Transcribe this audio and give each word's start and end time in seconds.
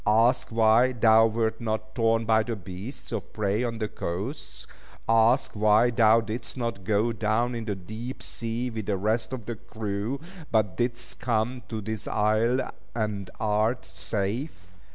Ask 0.07 0.49
why 0.51 0.93
thou 0.93 1.27
wert 1.27 1.61
not 1.61 1.93
torn 1.93 2.25
by 2.25 2.41
the 2.41 2.55
beasts 2.55 3.11
of 3.11 3.31
prey 3.33 3.63
on 3.63 3.77
the 3.77 3.87
coasts. 3.87 4.65
Ask 5.07 5.51
why 5.55 5.91
thou 5.91 6.21
didst 6.21 6.57
not 6.57 6.83
go 6.85 7.11
down 7.11 7.53
in 7.53 7.65
the 7.65 7.75
deep 7.75 8.23
sea 8.23 8.71
with 8.71 8.87
the 8.87 8.97
rest 8.97 9.31
of 9.31 9.45
the 9.45 9.57
crew, 9.57 10.19
but 10.51 10.75
didst 10.77 11.19
come 11.19 11.61
to 11.69 11.81
this 11.81 12.07
isle, 12.07 12.71
and 12.95 13.29
art 13.39 13.85
safe." 13.85 14.73